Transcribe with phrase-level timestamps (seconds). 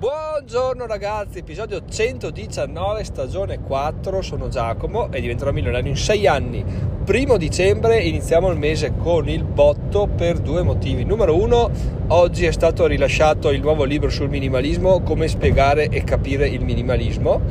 [0.00, 6.64] Buongiorno ragazzi, episodio 119, stagione 4, sono Giacomo e diventerò milionario in 6 anni.
[7.04, 11.04] Primo dicembre iniziamo il mese con il botto per due motivi.
[11.04, 11.70] Numero uno,
[12.08, 17.42] oggi è stato rilasciato il nuovo libro sul minimalismo, come spiegare e capire il minimalismo.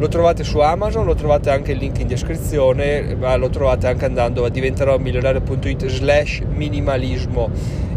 [0.00, 4.06] Lo trovate su Amazon, lo trovate anche il link in descrizione, ma lo trovate anche
[4.06, 7.50] andando a diventerò milionario.it slash minimalismo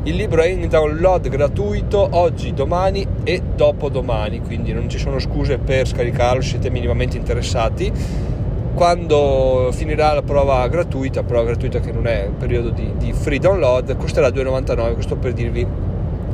[0.06, 5.60] il libro è in download gratuito oggi, domani e dopodomani, quindi non ci sono scuse
[5.60, 7.90] per scaricarlo se siete minimamente interessati.
[8.76, 13.40] Quando finirà la prova gratuita, prova gratuita che non è un periodo di, di free
[13.40, 15.66] download, costerà 2,99, questo per dirvi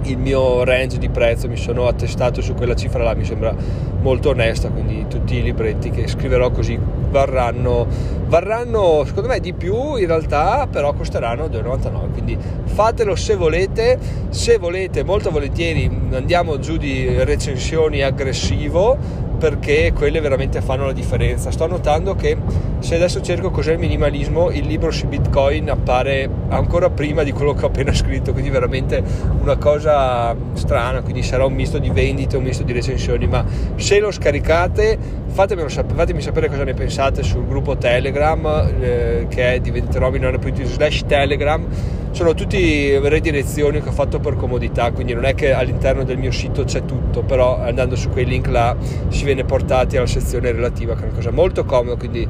[0.03, 3.53] il mio range di prezzo, mi sono attestato su quella cifra là, mi sembra
[4.01, 7.87] molto onesta, quindi tutti i libretti che scriverò così varranno,
[8.27, 13.97] varranno secondo me di più in realtà, però costeranno 2,99, quindi fatelo se volete,
[14.29, 21.49] se volete molto volentieri andiamo giù di recensioni aggressivo perché quelle veramente fanno la differenza.
[21.49, 22.37] Sto notando che
[22.79, 27.53] se adesso cerco cos'è il minimalismo, il libro su Bitcoin appare ancora prima di quello
[27.53, 29.01] che ho appena scritto, quindi veramente
[29.41, 33.43] una cosa strana, quindi sarà un misto di vendite, un misto di recensioni, ma
[33.75, 39.59] se lo scaricate fatemelo, fatemi sapere cosa ne pensate sul gruppo Telegram eh, che è
[39.59, 41.65] diventerò milionario.it slash Telegram
[42.11, 46.31] sono tutte redirezioni che ho fatto per comodità, quindi non è che all'interno del mio
[46.31, 48.75] sito c'è tutto, però andando su quei link là
[49.09, 52.27] si viene portati alla sezione relativa, che è una cosa molto comoda, quindi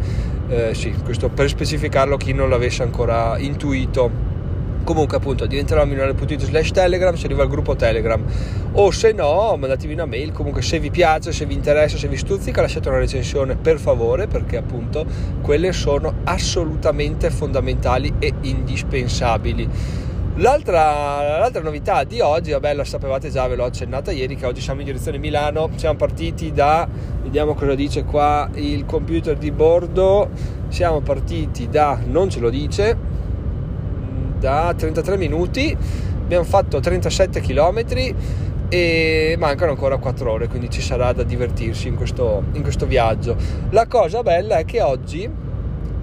[0.50, 4.29] eh, sì, questo per specificarlo chi non l'avesse ancora intuito
[4.90, 8.26] comunque appunto diventerò milionario.it slash telegram se arriva al gruppo telegram.
[8.72, 12.18] O se no mandatevi una mail comunque se vi piace se vi interessa se vi
[12.18, 15.06] stuzzica lasciate una recensione per favore perché appunto
[15.44, 19.70] quelle sono assolutamente fondamentali e indispensabili.
[20.38, 24.62] L'altra, l'altra, novità di oggi, vabbè, la sapevate già, ve l'ho accennata ieri, che oggi
[24.62, 26.88] siamo in direzione Milano, siamo partiti da,
[27.22, 30.30] vediamo cosa dice qua il computer di bordo,
[30.70, 33.09] siamo partiti da, non ce lo dice,
[34.40, 35.76] da 33 minuti,
[36.24, 37.84] abbiamo fatto 37 km
[38.70, 43.36] e mancano ancora 4 ore, quindi ci sarà da divertirsi in questo, in questo viaggio.
[43.72, 45.30] La cosa bella è che oggi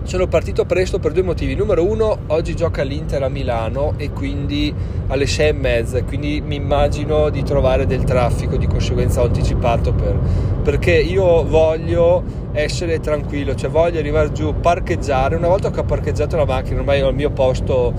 [0.06, 1.54] sono partito presto per due motivi.
[1.54, 4.72] Numero uno, oggi gioca l'Inter a Milano e quindi
[5.08, 9.92] alle 6 e mezza, quindi mi immagino di trovare del traffico, di conseguenza ho anticipato
[9.92, 10.16] per,
[10.62, 12.22] perché io voglio
[12.52, 15.34] essere tranquillo, cioè voglio arrivare giù, parcheggiare.
[15.34, 17.92] Una volta che ho parcheggiato la macchina, ormai ho il mio posto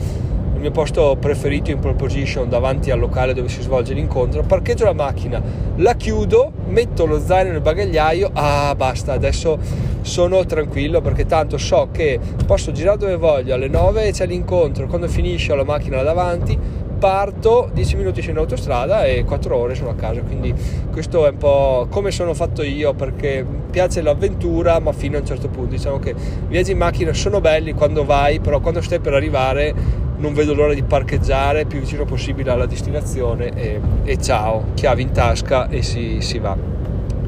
[0.57, 4.85] il mio posto preferito in pole position davanti al locale dove si svolge l'incontro, parcheggio
[4.85, 5.39] la macchina,
[5.75, 9.59] la chiudo, metto lo zaino nel bagagliaio, ah basta, adesso
[10.01, 15.07] sono tranquillo perché tanto so che posso girare dove voglio, alle 9 c'è l'incontro, quando
[15.07, 16.57] finisce ho la macchina davanti,
[16.97, 20.51] parto, 10 minuti sono in autostrada e 4 ore sono a casa, quindi
[20.91, 25.25] questo è un po' come sono fatto io perché piace l'avventura ma fino a un
[25.27, 26.15] certo punto, diciamo che i
[26.47, 30.73] viaggi in macchina sono belli quando vai, però quando stai per arrivare non vedo l'ora
[30.73, 36.21] di parcheggiare più vicino possibile alla destinazione e, e ciao, chiavi in tasca e si,
[36.21, 36.75] si va.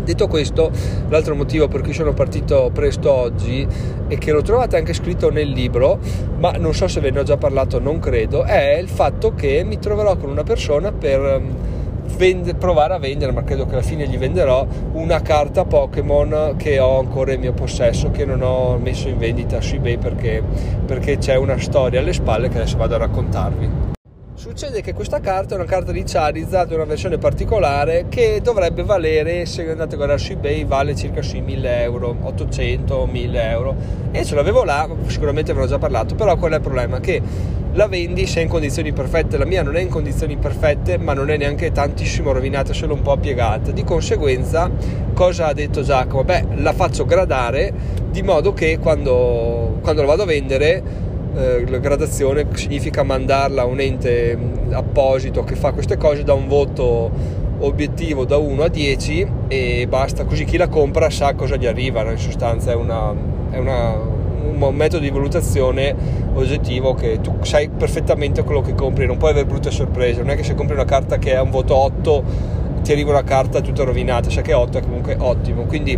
[0.03, 0.71] Detto questo,
[1.09, 3.67] l'altro motivo per cui sono partito presto oggi
[4.07, 5.99] e che lo trovate anche scritto nel libro,
[6.39, 9.63] ma non so se ve ne ho già parlato, non credo, è il fatto che
[9.63, 11.41] mi troverò con una persona per
[12.15, 16.79] vende, provare a vendere, ma credo che alla fine gli venderò una carta Pokémon che
[16.79, 20.43] ho ancora in mio possesso, che non ho messo in vendita su eBay perché,
[20.85, 23.78] perché c'è una storia alle spalle che adesso vado a raccontarvi.
[24.39, 29.45] Succede che questa carta è una carta di Charizard, una versione particolare che dovrebbe valere,
[29.45, 33.75] se andate a guardare su eBay, vale circa sui 1000 euro, 800, 1000 euro.
[34.11, 37.01] E ce l'avevo là, sicuramente ve l'ho già parlato, però qual è il problema?
[37.01, 37.21] Che
[37.73, 41.11] la vendi se è in condizioni perfette, la mia non è in condizioni perfette ma
[41.11, 44.71] non è neanche tantissimo rovinata, solo un po' piegata, di conseguenza
[45.13, 46.23] cosa ha detto Giacomo?
[46.23, 47.73] Beh la faccio gradare
[48.09, 53.65] di modo che quando, quando la vado a vendere eh, la gradazione significa mandarla a
[53.65, 54.37] un ente
[54.71, 57.11] apposito che fa queste cose da un voto
[57.59, 60.25] obiettivo da 1 a 10 e basta.
[60.25, 63.13] Così chi la compra sa cosa gli arriva in sostanza è una,
[63.51, 64.17] è una
[64.67, 65.95] un metodo di valutazione
[66.33, 70.35] oggettivo che tu sai perfettamente quello che compri, non puoi avere brutte sorprese, non è
[70.35, 72.23] che se compri una carta che ha un voto 8
[72.81, 75.97] ti arriva una carta tutta rovinata, sai che 8 è comunque ottimo, quindi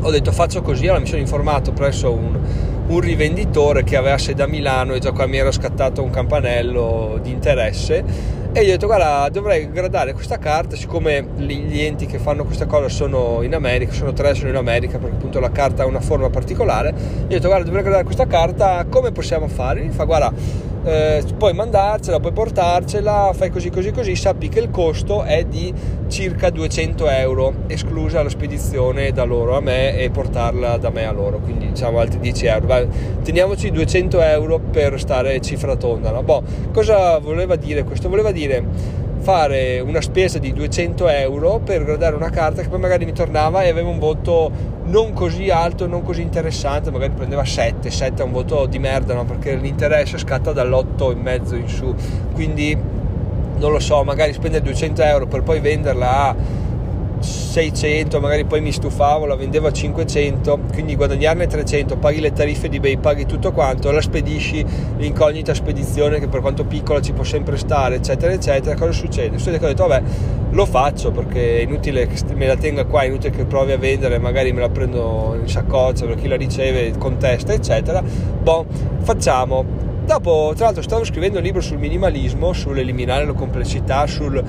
[0.00, 2.38] ho detto faccio così, allora mi sono informato presso un,
[2.86, 7.18] un rivenditore che aveva sede a Milano e già qua mi era scattato un campanello
[7.22, 8.04] di interesse
[8.52, 12.66] e gli ho detto guarda dovrei gradare questa carta siccome gli enti che fanno questa
[12.66, 16.00] cosa sono in America sono tre sono in America perché appunto la carta ha una
[16.00, 19.80] forma particolare gli ho detto guarda dovrei gradare questa carta come possiamo fare?
[19.80, 20.32] mi fa guarda
[20.84, 25.72] eh, puoi mandarcela, puoi portarcela, fai così così così, sappi che il costo è di
[26.08, 31.12] circa 200 euro, esclusa la spedizione da loro a me e portarla da me a
[31.12, 32.66] loro, quindi diciamo altri 10 euro.
[32.66, 32.88] Vai,
[33.22, 36.10] teniamoci 200 euro per stare cifra tonda.
[36.10, 36.22] No?
[36.22, 36.42] Boh,
[36.72, 38.08] cosa voleva dire questo?
[38.08, 43.06] Voleva dire fare una spesa di 200 euro per gradare una carta che poi magari
[43.06, 44.52] mi tornava e aveva un voto
[44.84, 49.14] non così alto, non così interessante, magari prendeva 7, 7 è un voto di merda,
[49.14, 49.24] no?
[49.24, 51.94] perché l'interesse scatta dall'8 in mezzo in su,
[52.34, 52.76] quindi
[53.56, 56.36] non lo so, magari spendere 200 euro per poi venderla a
[57.24, 62.68] 600, magari poi mi stufavo, la vendevo a 500, quindi guadagnarne 300, paghi le tariffe
[62.68, 64.64] di eBay, paghi tutto quanto, la spedisci,
[64.98, 69.38] l'incognita spedizione che per quanto piccola ci può sempre stare, eccetera, eccetera, cosa succede?
[69.38, 70.02] Succede che ho detto, vabbè,
[70.50, 73.78] lo faccio perché è inutile che me la tenga qua, è inutile che provi a
[73.78, 78.02] vendere, magari me la prendo in saccoccia per chi la riceve, contesta, eccetera.
[78.02, 78.66] Boh,
[79.00, 79.64] facciamo.
[80.04, 84.42] Dopo, tra l'altro, stavo scrivendo un libro sul minimalismo, sull'eliminare la complessità, sul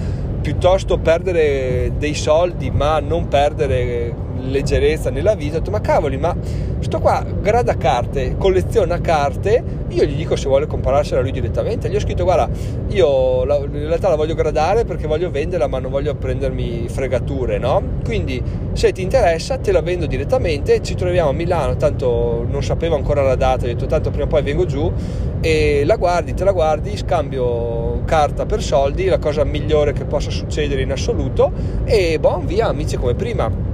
[0.46, 4.14] piuttosto perdere dei soldi ma non perdere
[4.50, 6.36] leggerezza nella vita, ho detto ma cavoli, ma
[6.80, 11.96] sto qua grada carte, colleziona carte, io gli dico se vuole compararsela lui direttamente, gli
[11.96, 12.50] ho scritto guarda,
[12.90, 17.58] io la, in realtà la voglio gradare perché voglio venderla ma non voglio prendermi fregature,
[17.58, 17.82] no?
[18.04, 18.42] Quindi
[18.74, 23.22] se ti interessa te la vendo direttamente, ci troviamo a Milano, tanto non sapevo ancora
[23.22, 24.92] la data, ho detto tanto prima o poi vengo giù
[25.42, 30.30] e la guardi, te la guardi, scambio carta per soldi, la cosa migliore che possa
[30.30, 31.52] succedere in assoluto
[31.84, 33.65] e boh, via, amici come prima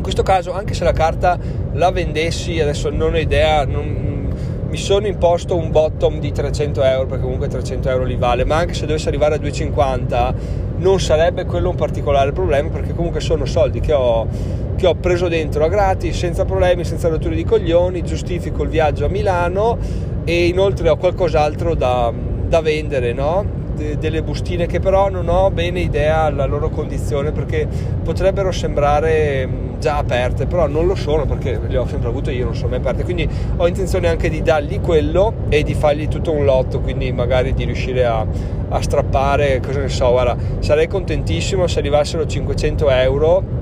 [0.00, 1.38] in questo caso anche se la carta
[1.72, 4.32] la vendessi adesso non ho idea non,
[4.66, 8.56] mi sono imposto un bottom di 300 euro perché comunque 300 euro li vale ma
[8.56, 10.34] anche se dovesse arrivare a 250
[10.78, 14.26] non sarebbe quello un particolare problema perché comunque sono soldi che ho,
[14.74, 19.04] che ho preso dentro a gratis senza problemi senza rotture di coglioni giustifico il viaggio
[19.04, 19.76] a Milano
[20.24, 22.10] e inoltre ho qualcos'altro da,
[22.48, 23.59] da vendere no?
[23.98, 27.66] Delle bustine che però non ho bene idea della loro condizione perché
[28.02, 32.54] potrebbero sembrare già aperte però non lo sono perché le ho sempre avute io non
[32.54, 33.04] sono mai aperte.
[33.04, 37.54] Quindi ho intenzione anche di dargli quello e di fargli tutto un lotto quindi magari
[37.54, 38.26] di riuscire a,
[38.68, 43.59] a strappare cosa ne so guarda sarei contentissimo se arrivassero 500 euro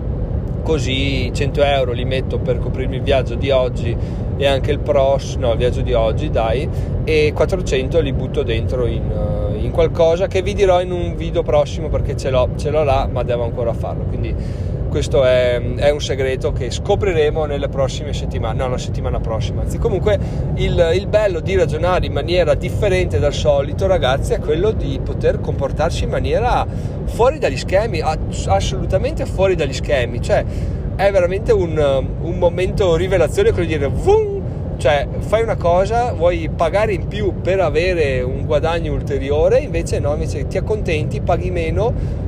[0.69, 3.97] così 100 euro li metto per coprirmi il viaggio di oggi
[4.37, 6.69] e anche il pros, no il viaggio di oggi dai
[7.05, 11.43] e 400 li butto dentro in, uh, in qualcosa che vi dirò in un video
[11.43, 14.35] prossimo perché ce l'ho, ce l'ho là ma devo ancora farlo quindi
[14.89, 19.63] questo è, è, un segreto che scopriremo nelle prossime settimane, no, la settimana prossima.
[19.63, 20.19] Anzi, comunque
[20.55, 25.41] il, il, bello di ragionare in maniera differente dal solito, ragazzi, è quello di poter
[25.41, 26.67] comportarsi in maniera
[27.05, 28.01] fuori dagli schemi,
[28.47, 30.21] assolutamente fuori dagli schemi.
[30.21, 30.45] Cioè,
[30.97, 31.79] è veramente un,
[32.21, 34.43] un momento rivelazione quello di dire, vum,
[34.79, 40.13] cioè fai una cosa, vuoi pagare in più per avere un guadagno ulteriore, invece no,
[40.13, 42.27] invece ti accontenti, paghi meno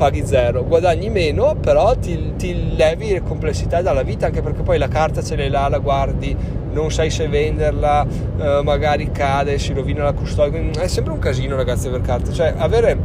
[0.00, 4.88] paghi zero, guadagni meno, però ti, ti levi complessità dalla vita, anche perché poi la
[4.88, 6.34] carta ce l'hai là, la guardi,
[6.72, 8.06] non sai se venderla,
[8.38, 12.54] eh, magari cade, si rovina la custodia, è sempre un casino ragazzi per carte, cioè
[12.56, 12.96] avere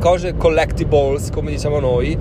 [0.00, 2.16] cose collectibles come diciamo noi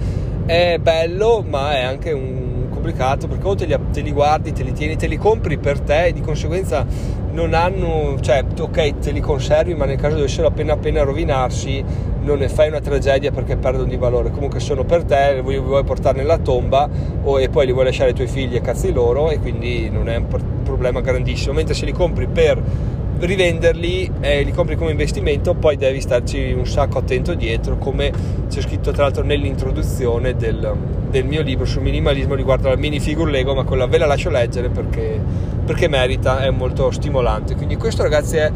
[0.46, 4.64] è bello ma è anche un complicato perché o te li, te li, guardi, te
[4.64, 6.86] li tieni, te li compri per te e di conseguenza
[7.32, 11.84] non hanno, cioè ok te li conservi ma nel caso dovessero appena appena rovinarsi
[12.30, 15.84] non ne fai una tragedia perché perdono di valore, comunque sono per te, vuoi, vuoi
[15.84, 16.88] portarli nella tomba
[17.24, 20.08] o, e poi li vuoi lasciare ai tuoi figli e cazzi loro e quindi non
[20.08, 20.28] è un
[20.64, 22.62] problema grandissimo, mentre se li compri per
[23.20, 28.14] rivenderli e li compri come investimento poi devi starci un sacco attento dietro come
[28.48, 30.74] c'è scritto tra l'altro nell'introduzione del,
[31.10, 34.70] del mio libro sul minimalismo riguardo alla minifigure Lego ma quella ve la lascio leggere
[34.70, 35.20] perché,
[35.66, 37.56] perché merita, è molto stimolante.
[37.56, 38.50] Quindi questo ragazzi è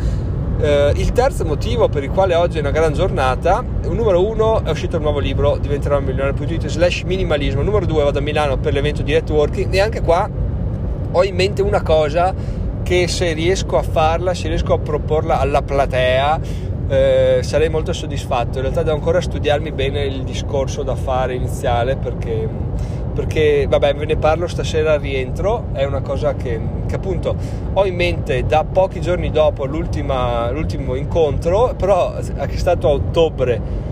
[0.64, 4.70] eh, il terzo motivo per il quale oggi è una gran giornata, numero uno è
[4.70, 8.72] uscito il nuovo libro, diventerò un milionario.it slash minimalismo, numero due vado a Milano per
[8.72, 10.30] l'evento di networking e anche qua
[11.12, 12.34] ho in mente una cosa
[12.82, 16.40] che se riesco a farla, se riesco a proporla alla platea,
[16.88, 18.58] eh, sarei molto soddisfatto.
[18.58, 22.48] In realtà devo ancora studiarmi bene il discorso da fare iniziale perché
[23.14, 27.36] perché vabbè ve ne parlo stasera al rientro, è una cosa che, che, appunto
[27.74, 33.92] ho in mente da pochi giorni dopo l'ultimo incontro, però è stato a ottobre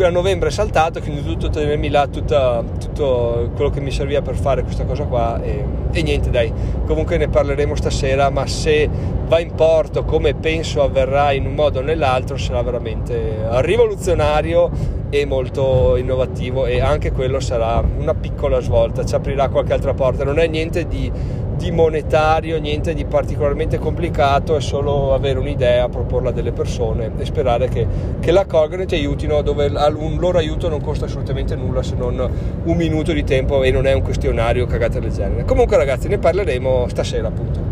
[0.00, 4.34] a novembre è saltato, quindi dovuto tenermi là tutta, tutto quello che mi serviva per
[4.34, 6.52] fare questa cosa qua e, e, niente dai,
[6.86, 8.88] comunque ne parleremo stasera, ma se
[9.26, 14.70] va in porto come penso avverrà in un modo o nell'altro sarà veramente rivoluzionario
[15.10, 20.24] e molto innovativo e anche quello sarà una piccola svolta, ci aprirà qualche altra porta,
[20.24, 21.12] non è niente di
[21.62, 27.24] di monetario, niente di particolarmente complicato, è solo avere un'idea, proporla a delle persone e
[27.24, 27.86] sperare che,
[28.18, 32.28] che l'accolgano e ti aiutino dove un loro aiuto non costa assolutamente nulla se non
[32.64, 35.44] un minuto di tempo e non è un questionario cagate del genere.
[35.44, 37.71] Comunque ragazzi ne parleremo stasera appunto.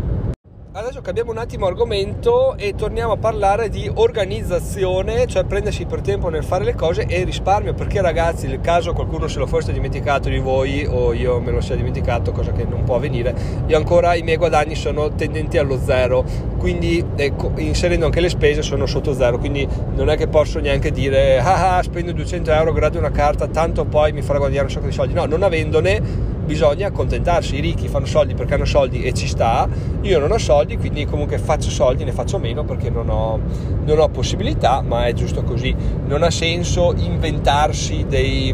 [0.73, 6.29] Adesso cambiamo un attimo argomento e torniamo a parlare di organizzazione, cioè prendersi per tempo
[6.29, 10.29] nel fare le cose e risparmio, perché ragazzi, nel caso qualcuno se lo fosse dimenticato
[10.29, 13.35] di voi o io me lo sia dimenticato, cosa che non può avvenire,
[13.67, 16.25] io ancora i miei guadagni sono tendenti allo zero,
[16.57, 20.93] quindi ecco, inserendo anche le spese sono sotto zero, quindi non è che posso neanche
[20.93, 24.73] dire ah, ah spendo 200 euro, grado una carta, tanto poi mi farà guadagnare un
[24.73, 29.03] sacco di soldi, no, non avendone bisogna accontentarsi, i ricchi fanno soldi perché hanno soldi
[29.03, 29.69] e ci sta,
[30.01, 33.39] io non ho soldi quindi comunque faccio soldi, ne faccio meno perché non ho,
[33.85, 35.73] non ho possibilità, ma è giusto così,
[36.07, 38.53] non ha senso inventarsi dei,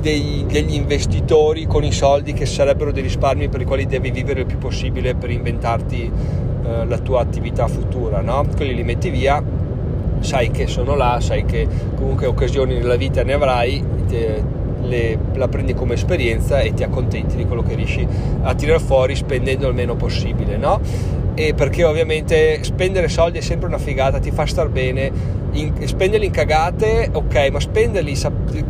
[0.00, 4.40] dei, degli investitori con i soldi che sarebbero dei risparmi per i quali devi vivere
[4.40, 6.10] il più possibile per inventarti
[6.64, 8.44] eh, la tua attività futura, no?
[8.56, 9.40] quelli li metti via
[10.18, 13.84] sai che sono là, sai che comunque occasioni nella vita ne avrai,
[14.86, 18.06] le, la prendi come esperienza e ti accontenti di quello che riesci
[18.42, 20.80] a tirare fuori spendendo il meno possibile, no?
[21.34, 25.12] E perché ovviamente spendere soldi è sempre una figata, ti fa star bene,
[25.52, 28.16] in, spenderli in cagate, ok, ma spenderli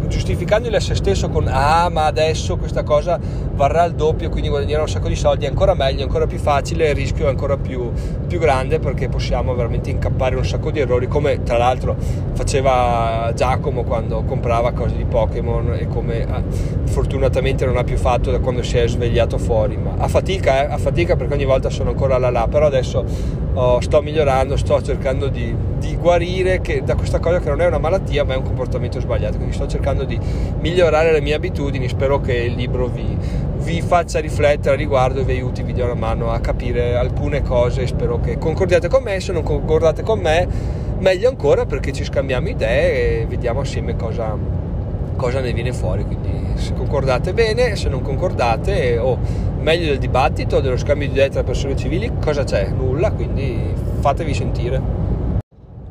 [0.09, 3.19] giustificandoli a se stesso con ah, ma adesso questa cosa
[3.57, 6.39] varrà il doppio, quindi guadagnerò un sacco di soldi, è ancora meglio, è ancora più
[6.39, 7.91] facile, il rischio è ancora più,
[8.27, 11.97] più grande perché possiamo veramente incappare un sacco di errori, come tra l'altro
[12.35, 16.43] faceva Giacomo quando comprava cose di Pokémon e come ah,
[16.85, 20.73] fortunatamente non ha più fatto da quando si è svegliato fuori, ma a fatica, eh,
[20.73, 23.05] a fatica perché ogni volta sono ancora là là, però adesso
[23.55, 27.67] oh, sto migliorando, sto cercando di, di guarire che, da questa cosa che non è
[27.67, 30.19] una malattia ma è un comportamento sbagliato, quindi sto cercando di
[30.61, 33.17] migliorare le mie abitudini, spero che il libro vi,
[33.67, 37.43] vi faccia riflettere a riguardo e vi aiuti, vi dia una mano a capire alcune
[37.43, 40.47] cose, spero che concordiate con me, se non concordate con me
[40.99, 44.37] meglio ancora perché ci scambiamo idee e vediamo assieme cosa,
[45.17, 49.19] cosa ne viene fuori, quindi se concordate bene, se non concordate o oh,
[49.59, 52.69] meglio del dibattito, dello scambio di idee tra persone civili, cosa c'è?
[52.69, 53.59] Nulla, quindi
[53.99, 55.06] fatevi sentire.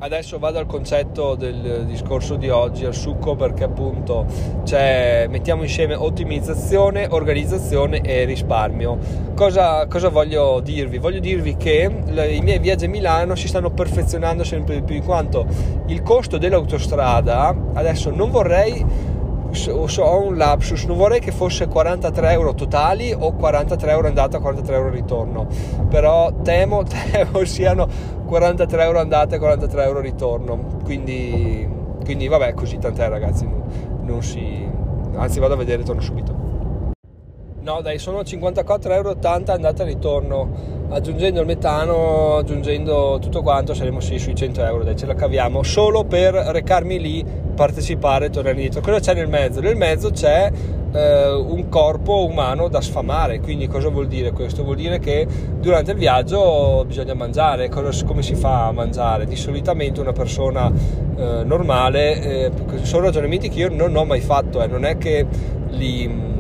[0.06, 4.28] Adesso vado al concetto del discorso di oggi, al succo, perché appunto
[4.70, 9.00] mettiamo insieme ottimizzazione, organizzazione e risparmio.
[9.34, 11.00] Cosa, cosa voglio dirvi?
[11.00, 14.94] Voglio dirvi che le, i miei viaggi a Milano si stanno perfezionando sempre di più,
[14.94, 15.44] in quanto
[15.88, 18.86] il costo dell'autostrada, adesso non vorrei
[19.68, 24.76] ho un lapsus, non vorrei che fosse 43 euro totali o 43 euro andata, 43
[24.76, 25.48] euro ritorno,
[25.90, 27.88] però temo, temo siano
[28.26, 31.68] 43 euro andata e 43 euro ritorno, quindi,
[32.04, 33.64] quindi vabbè così tant'è ragazzi, non,
[34.02, 34.68] non si...
[35.16, 36.45] anzi vado a vedere, torno subito.
[37.66, 39.18] No dai, sono 54,80 euro
[39.48, 40.84] andata e ritorno.
[40.90, 45.64] Aggiungendo il metano, aggiungendo tutto quanto, saremo sì sui 100 euro, dai, ce la caviamo.
[45.64, 48.82] Solo per recarmi lì, partecipare e tornare indietro.
[48.82, 49.62] Cosa c'è nel mezzo?
[49.62, 50.52] Nel mezzo c'è
[50.94, 53.40] eh, un corpo umano da sfamare.
[53.40, 54.64] Quindi cosa vuol dire questo?
[54.64, 55.26] Vuol dire che
[55.60, 57.68] durante il viaggio bisogna mangiare.
[57.70, 59.26] Cosa, come si fa a mangiare?
[59.26, 60.72] Di solitamente una persona
[61.18, 62.52] eh, normale, eh,
[62.84, 64.68] sono ragionamenti che io non ho mai fatto, eh.
[64.68, 65.26] non è che
[65.70, 66.34] li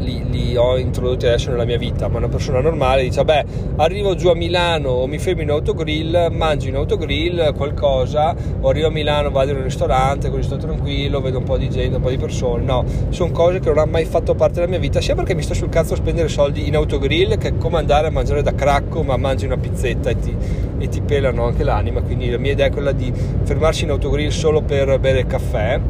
[0.00, 3.44] li, li, ho introdotti adesso nella mia vita, ma una persona normale dice, beh,
[3.76, 8.88] arrivo giù a Milano o mi fermo in autogrill, mangio in autogrill qualcosa, o arrivo
[8.88, 12.02] a Milano, vado in un ristorante, così sto tranquillo, vedo un po' di gente, un
[12.02, 15.00] po' di persone, no, sono cose che non hanno mai fatto parte della mia vita,
[15.00, 18.08] sia perché mi sto sul cazzo a spendere soldi in autogrill, che è come andare
[18.08, 20.34] a mangiare da cracco, ma mangi una pizzetta e ti,
[20.78, 24.30] e ti pelano anche l'anima, quindi la mia idea è quella di fermarsi in autogrill
[24.30, 25.80] solo per bere caffè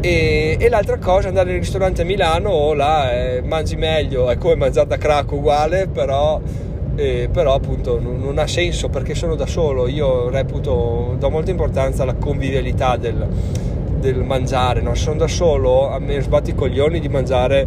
[0.00, 4.56] e, e, l'altra cosa andare nel ristorante a Milano là eh, mangi meglio è come
[4.56, 6.40] mangiare da crack uguale però,
[6.96, 11.50] eh, però appunto non, non, ha senso perché sono da solo io reputo do molta
[11.50, 13.28] importanza alla convivialità del,
[13.98, 14.94] del mangiare no?
[14.94, 17.66] sono da solo a me sbatti i coglioni di mangiare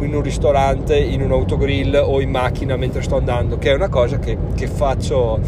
[0.00, 3.88] in un ristorante in un autogrill o in macchina mentre sto andando che è una
[3.88, 5.38] cosa che, che faccio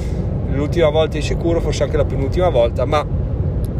[0.52, 3.21] l'ultima volta di sicuro forse anche la penultima volta ma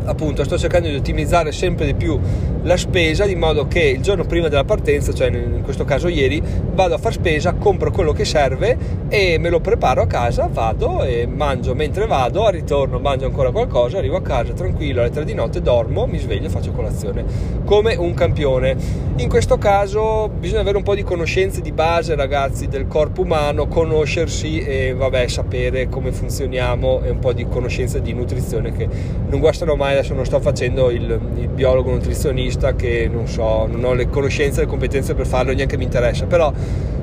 [0.05, 2.19] appunto sto cercando di ottimizzare sempre di più
[2.63, 6.41] la spesa di modo che il giorno prima della partenza, cioè in questo caso ieri,
[6.73, 8.77] vado a far spesa, compro quello che serve
[9.09, 13.51] e me lo preparo a casa, vado e mangio mentre vado, al ritorno mangio ancora
[13.51, 17.25] qualcosa, arrivo a casa tranquillo alle 3 di notte, dormo, mi sveglio e faccio colazione
[17.65, 18.77] come un campione.
[19.17, 23.67] In questo caso bisogna avere un po' di conoscenze di base ragazzi del corpo umano,
[23.67, 28.89] conoscersi e vabbè sapere come funzioniamo e un po' di conoscenza di nutrizione che
[29.29, 33.85] non guastano mai, adesso non sto facendo il, il biologo nutrizionista che non so, non
[33.85, 36.53] ho le conoscenze e le competenze per farlo, neanche mi interessa, però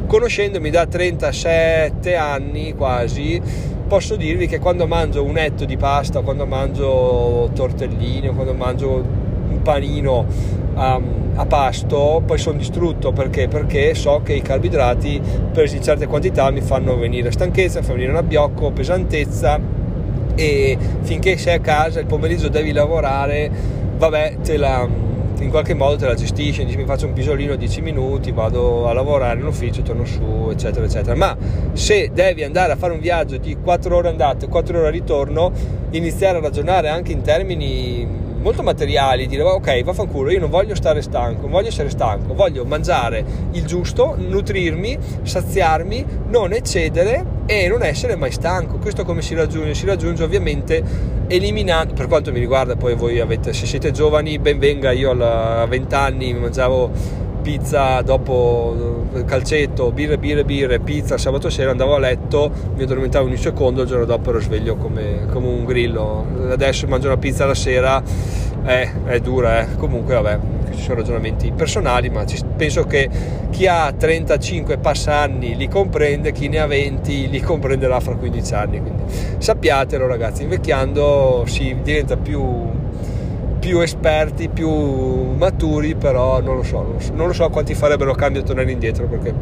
[0.05, 3.41] conoscendomi da 37 anni quasi
[3.88, 9.03] posso dirvi che quando mangio un etto di pasta quando mangio tortellini quando mangio
[9.50, 10.25] un panino
[10.75, 13.12] um, a pasto poi sono distrutto.
[13.12, 13.48] Perché?
[13.48, 17.98] perché so che i carboidrati presi in certe quantità mi fanno venire stanchezza, mi fanno
[17.98, 19.60] venire un abbiocco, pesantezza
[20.39, 23.51] e finché sei a casa il pomeriggio devi lavorare
[23.98, 24.88] vabbè te la
[25.39, 28.93] in qualche modo te la gestisci, dici mi faccio un pisolino 10 minuti, vado a
[28.93, 31.15] lavorare in ufficio, torno su, eccetera, eccetera.
[31.15, 31.36] Ma
[31.72, 35.51] se devi andare a fare un viaggio di 4 ore andate, 4 ore ritorno,
[35.91, 38.05] iniziare a ragionare anche in termini
[38.41, 42.65] molto materiali, dire ok, vaffanculo, io non voglio stare stanco, non voglio essere stanco, voglio
[42.65, 48.77] mangiare il giusto, nutrirmi, saziarmi, non eccedere e non essere mai stanco.
[48.77, 49.74] Questo come si raggiunge?
[49.74, 50.84] Si raggiunge ovviamente
[51.27, 55.65] eliminando, per quanto mi riguarda, poi voi avete, se siete giovani, ben venga, io a
[55.65, 62.00] 20 anni mangiavo pizza dopo eh, calcetto, birre, birre, birre, pizza, sabato sera andavo a
[62.00, 66.25] letto, mi addormentavo in un secondo, il giorno dopo ero sveglio come, come un grillo.
[66.51, 68.01] Adesso mangio una pizza la sera,
[68.65, 69.75] eh, è dura, eh.
[69.77, 70.39] comunque vabbè,
[70.75, 72.24] ci sono ragionamenti personali, ma
[72.55, 73.10] penso che
[73.50, 78.53] chi ha 35 passa anni li comprende, chi ne ha 20 li comprenderà fra 15
[78.53, 78.81] anni.
[78.81, 79.03] Quindi
[79.38, 82.67] sappiatelo ragazzi, invecchiando si diventa più
[83.60, 87.74] più esperti, più maturi, però non lo so, non lo so, non lo so quanti
[87.74, 89.34] farebbero cambio a tornare indietro perché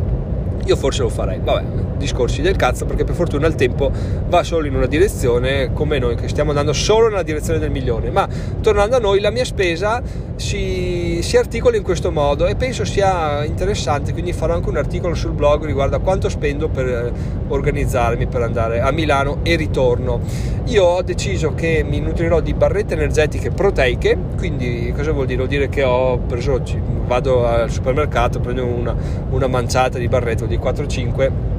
[0.66, 1.40] io forse lo farei.
[1.40, 3.92] Vabbè, discorsi del cazzo perché per fortuna il tempo
[4.27, 8.10] va solo in una direzione come noi che stiamo andando solo nella direzione del milione
[8.12, 8.27] ma
[8.62, 10.01] tornando a noi la mia spesa
[10.36, 15.16] si, si articola in questo modo e penso sia interessante quindi farò anche un articolo
[15.16, 17.12] sul blog riguardo a quanto spendo per eh,
[17.48, 20.20] organizzarmi per andare a Milano e ritorno
[20.66, 25.38] io ho deciso che mi nutrirò di barrette energetiche proteiche quindi cosa vuol dire?
[25.38, 26.62] vuol dire che ho preso
[27.08, 28.96] vado al supermercato prendo una,
[29.30, 31.57] una manciata di barrette di 4-5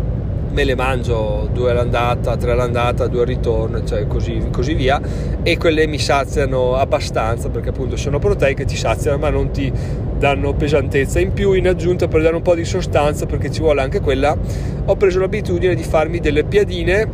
[0.59, 5.01] me le mangio due all'andata, tre all'andata, due al ritorno, cioè così, così, via,
[5.45, 9.73] e quelle mi saziano abbastanza perché appunto sono proteiche, ti saziano ma non ti
[10.19, 11.21] danno pesantezza.
[11.21, 14.37] In più, in aggiunta, per dare un po' di sostanza, perché ci vuole anche quella,
[14.85, 17.09] ho preso l'abitudine di farmi delle piadine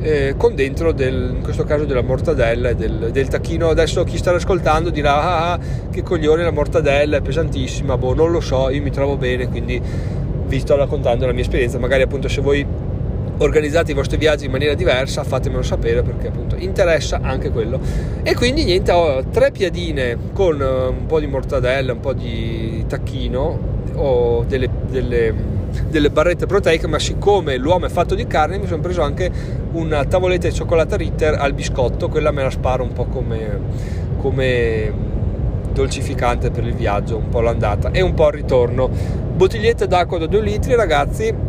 [0.00, 3.68] eh, con dentro del, in questo caso della mortadella e del, del, tacchino.
[3.68, 8.30] Adesso chi sta ascoltando dirà ah, ah, che coglione la mortadella è pesantissima boh non
[8.30, 9.80] lo so io mi trovo bene quindi
[10.48, 12.66] vi sto raccontando la mia esperienza, magari appunto se voi
[13.38, 17.80] organizzate i vostri viaggi in maniera diversa fatemelo sapere perché appunto interessa anche quello.
[18.22, 22.84] E quindi niente ho tre piadine con eh, un po' di mortadella un po' di
[22.86, 25.34] tacchino o delle, delle,
[25.88, 29.30] delle barrette proteiche ma siccome l'uomo è fatto di carne mi sono preso anche
[29.72, 32.08] una tavoletta di cioccolata Ritter al biscotto.
[32.08, 33.60] Quella me la sparo un po' come,
[34.20, 34.92] come
[35.72, 38.88] dolcificante per il viaggio un po' l'andata e un po' il ritorno.
[38.88, 41.47] Bottigliette d'acqua da 2 litri ragazzi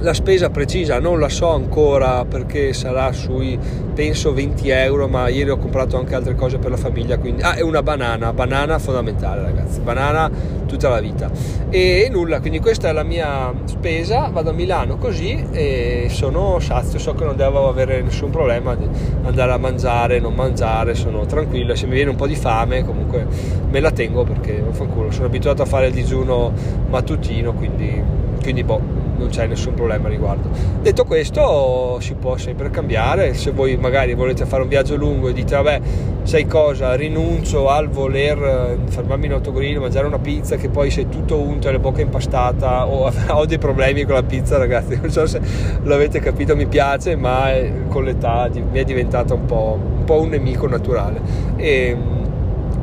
[0.00, 3.58] la spesa precisa non la so ancora perché sarà sui
[3.94, 7.54] penso 20 euro ma ieri ho comprato anche altre cose per la famiglia quindi ah
[7.54, 10.30] è una banana banana fondamentale ragazzi banana
[10.70, 11.28] tutta la vita.
[11.68, 16.60] E, e nulla quindi questa è la mia spesa vado a Milano così e sono
[16.60, 18.88] sazio so che non devo avere nessun problema di
[19.24, 23.26] andare a mangiare non mangiare sono tranquillo se mi viene un po' di fame comunque
[23.68, 24.62] me la tengo perché
[25.10, 26.52] sono abituato a fare il digiuno
[26.88, 28.02] mattutino quindi,
[28.40, 30.48] quindi boh non c'è nessun problema a riguardo.
[30.80, 33.34] Detto questo, si può sempre cambiare.
[33.34, 35.80] Se voi magari volete fare un viaggio lungo e dite, vabbè,
[36.22, 41.08] sai cosa, rinuncio al voler eh, fermarmi in autogrill, mangiare una pizza che poi sei
[41.08, 44.98] tutto unto e la bocca impastata, o ho dei problemi con la pizza, ragazzi.
[45.00, 45.40] Non so se
[45.82, 47.50] l'avete capito, mi piace, ma
[47.88, 51.20] con l'età mi è diventata un po', un, po un nemico naturale.
[51.56, 51.96] E,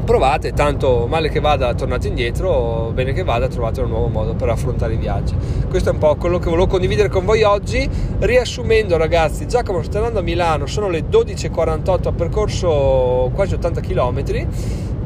[0.07, 4.47] provate, tanto male che vada tornate indietro, bene che vada trovate un nuovo modo per
[4.47, 5.35] affrontare i viaggi.
[5.69, 7.87] Questo è un po' quello che volevo condividere con voi oggi,
[8.19, 14.23] riassumendo ragazzi, Giacomo sta andando a Milano, sono le 12.48, ha percorso quasi 80 km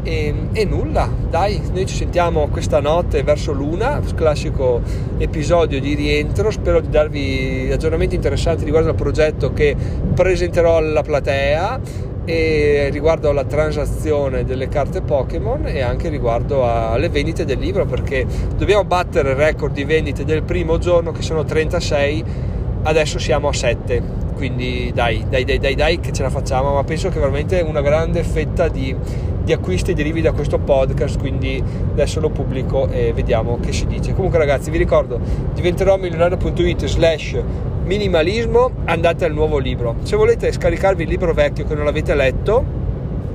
[0.04, 4.82] e, e, nulla, dai, noi ci sentiamo questa notte verso l'una, classico
[5.18, 9.76] episodio di rientro, spero di darvi aggiornamenti interessanti riguardo al progetto che
[10.14, 17.44] presenterò alla platea e riguardo alla transazione delle carte Pokémon e anche riguardo alle vendite
[17.44, 22.24] del libro perché dobbiamo battere il record di vendite del primo giorno che sono 36
[22.84, 24.02] adesso siamo a 7
[24.34, 27.82] quindi dai dai dai dai, dai che ce la facciamo ma penso che veramente una
[27.82, 28.96] grande fetta di,
[29.44, 34.14] di acquisti derivi da questo podcast quindi adesso lo pubblico e vediamo che si dice.
[34.14, 35.20] Comunque ragazzi vi ricordo
[35.54, 37.36] diventerò milionario.it slash
[37.92, 42.80] minimalismo andate al nuovo libro se volete scaricarvi il libro vecchio che non l'avete letto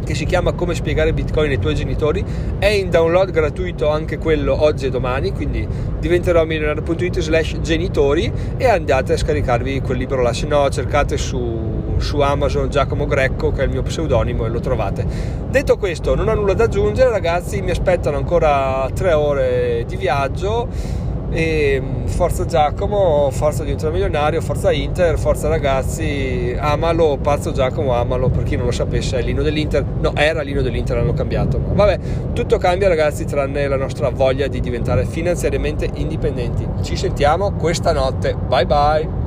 [0.02, 2.24] che si chiama Come spiegare Bitcoin ai tuoi genitori.
[2.60, 5.66] È in download gratuito anche quello oggi e domani, quindi
[5.98, 11.96] diventerò milionario.it slash genitori e andate a scaricarvi quel libro là, se no cercate su,
[11.96, 15.04] su Amazon Giacomo Greco che è il mio pseudonimo e lo trovate.
[15.50, 21.04] Detto questo, non ho nulla da aggiungere ragazzi, mi aspettano ancora tre ore di viaggio
[21.30, 28.28] e mm, forza Giacomo, forza diventare milionario, forza Inter, forza ragazzi, amalo, pazzo Giacomo, amalo,
[28.28, 31.84] per chi non lo sapesse è l'ino dell'Inter, no era l'ino dell'Inter, l'hanno cambiato, ma
[31.84, 31.98] vabbè,
[32.32, 36.66] tutto cambia ragazzi tranne la nostra voglia di diventare finanziariamente indipendenti.
[36.82, 39.25] Ci sentiamo questa notte, bye bye!